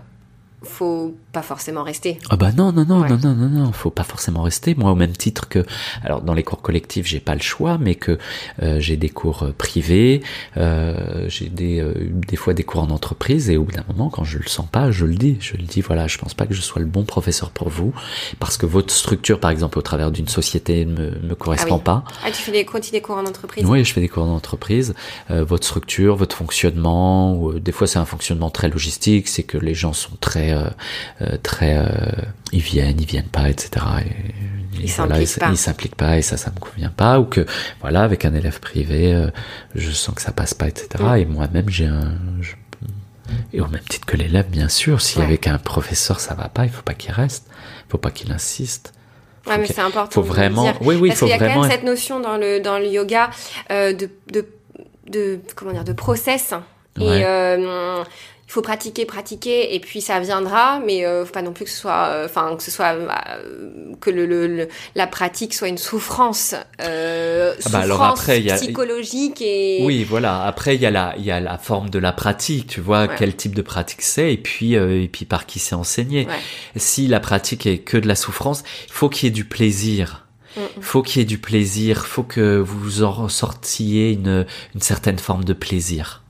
[0.62, 2.18] faut pas forcément rester.
[2.30, 4.74] Ah bah non non non non non non non, faut pas forcément rester.
[4.74, 5.64] Moi au même titre que
[6.02, 8.18] alors dans les cours collectifs, j'ai pas le choix mais que
[8.62, 10.22] euh, j'ai des cours euh, privés,
[10.56, 11.94] euh, j'ai des euh,
[12.32, 14.66] des fois des cours en entreprise et au bout d'un moment quand je le sens
[14.66, 16.88] pas, je le dis, je le dis voilà, je pense pas que je sois le
[16.88, 17.92] bon professeur pour vous
[18.40, 22.04] parce que votre structure par exemple au travers d'une société me me correspond ah pas.
[22.24, 23.64] Ah tu fais des des cours en entreprise?
[23.64, 24.94] Oui, je fais des cours en entreprise,
[25.28, 29.74] votre structure, votre fonctionnement ou des fois c'est un fonctionnement très logistique, c'est que les
[29.74, 30.48] gens sont très
[31.20, 31.86] euh, très, euh,
[32.52, 33.84] ils viennent, ils viennent pas, etc.
[34.04, 36.18] Et, ils s'impliquent pas.
[36.18, 37.18] et ça, ça me convient pas.
[37.18, 37.44] Ou que,
[37.80, 39.28] voilà, avec un élève privé,
[39.74, 40.88] je sens que ça passe pas, etc.
[41.00, 41.16] Mm.
[41.16, 42.12] Et moi-même, j'ai un,
[43.52, 46.64] et au même titre que l'élève, bien sûr, si avec un professeur ça va pas,
[46.64, 47.46] il faut pas qu'il reste,
[47.86, 48.92] il faut pas qu'il insiste.
[49.46, 50.10] Ouais, mais c'est important.
[50.12, 51.54] Faut vraiment, oui, oui, il faut y a vraiment.
[51.54, 53.30] Quand même cette notion dans le dans le yoga
[53.70, 54.46] de, de
[55.08, 56.54] de comment dire de process
[57.00, 57.24] et
[58.48, 61.70] il faut pratiquer, pratiquer, et puis ça viendra, mais euh, faut pas non plus que
[61.70, 65.76] ce soit, euh, enfin que ce soit euh, que le, le, la pratique soit une
[65.76, 69.80] souffrance, euh, ah bah alors après, y a, psychologique et.
[69.82, 70.44] Oui, voilà.
[70.44, 72.68] Après, il y a la, il y a la forme de la pratique.
[72.68, 76.26] Tu vois quel type de pratique c'est, et puis et puis par qui c'est enseigné.
[76.74, 80.24] Si la pratique est que de la souffrance, il faut qu'il y ait du plaisir.
[80.56, 85.18] Il faut qu'il y ait du plaisir, faut que vous en ressortiez une, une certaine
[85.18, 86.22] forme de plaisir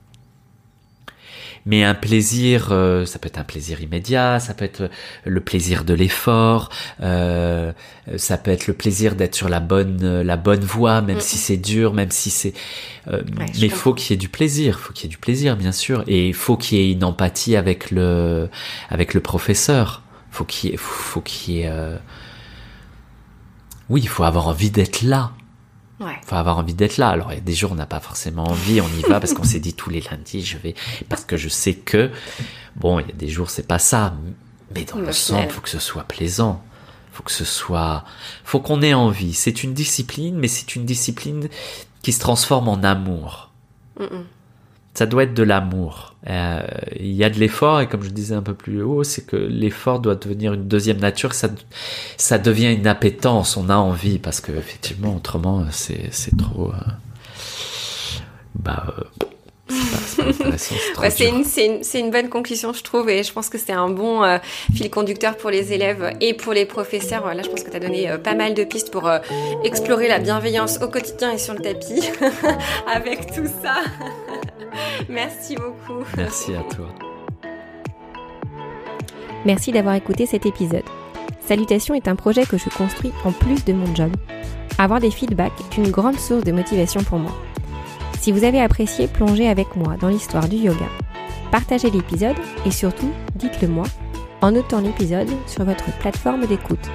[1.65, 4.89] mais un plaisir, euh, ça peut être un plaisir immédiat, ça peut être
[5.25, 6.69] le plaisir de l'effort,
[7.01, 7.71] euh,
[8.17, 11.57] ça peut être le plaisir d'être sur la bonne la bonne voie, même si c'est
[11.57, 12.53] dur, même si c'est.
[13.07, 13.21] Euh,
[13.59, 16.03] mais faut qu'il y ait du plaisir, faut qu'il y ait du plaisir, bien sûr,
[16.07, 18.49] et faut qu'il y ait une empathie avec le
[18.89, 20.03] avec le professeur.
[20.31, 21.71] Faut qu'il faut qu'il y ait.
[23.89, 25.31] Oui, il faut avoir envie d'être là.
[25.99, 26.15] Ouais.
[26.25, 27.09] Faut avoir envie d'être là.
[27.09, 29.19] Alors il y a des jours où on n'a pas forcément envie, on y va
[29.19, 30.75] parce qu'on s'est dit tous les lundis je vais
[31.09, 32.09] parce que je sais que
[32.75, 34.13] bon il y a des jours c'est pas ça,
[34.73, 36.63] mais dans le, sens faut que ce soit plaisant,
[37.11, 38.05] faut que ce soit,
[38.43, 39.33] faut qu'on ait envie.
[39.33, 41.49] C'est une discipline, mais c'est une discipline
[42.01, 43.51] qui se transforme en amour
[44.93, 46.15] ça doit être de l'amour.
[46.27, 46.61] Euh,
[46.99, 49.35] il y a de l'effort et comme je disais un peu plus haut, c'est que
[49.35, 51.33] l'effort doit devenir une deuxième nature.
[51.33, 51.49] Ça,
[52.17, 53.55] ça devient une appétence.
[53.55, 56.71] On a envie parce que effectivement, autrement, c'est c'est trop.
[56.71, 56.91] Euh,
[58.55, 59.19] bah, euh,
[60.57, 64.37] c'est une, une, bonne conclusion, je trouve, et je pense que c'est un bon euh,
[64.73, 67.33] fil conducteur pour les élèves et pour les professeurs.
[67.33, 69.19] Là, je pense que tu as donné euh, pas mal de pistes pour euh,
[69.63, 72.01] explorer la bienveillance au quotidien et sur le tapis
[72.93, 73.75] avec tout ça.
[75.09, 76.03] Merci beaucoup.
[76.17, 76.87] Merci à toi.
[79.45, 80.83] Merci d'avoir écouté cet épisode.
[81.39, 84.11] Salutation est un projet que je construis en plus de mon job.
[84.77, 87.31] Avoir des feedbacks est une grande source de motivation pour moi.
[88.19, 90.85] Si vous avez apprécié, plongez avec moi dans l'histoire du yoga.
[91.51, 93.85] Partagez l'épisode et surtout, dites-le moi
[94.41, 96.89] en notant l'épisode sur votre plateforme d'écoute.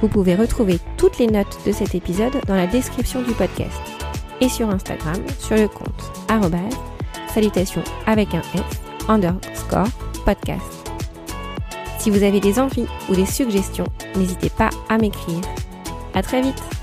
[0.00, 3.80] Vous pouvez retrouver toutes les notes de cet épisode dans la description du podcast
[4.40, 6.97] et sur Instagram sur le compte
[7.28, 9.88] salutations avec un S underscore
[10.24, 10.64] podcast.
[11.98, 15.40] Si vous avez des envies ou des suggestions, n'hésitez pas à m'écrire.
[16.14, 16.77] À très vite!